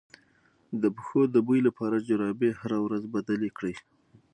[0.81, 3.75] د پښو د بوی لپاره جرابې هره ورځ بدلې کړئ